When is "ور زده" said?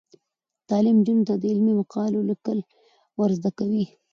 3.19-3.51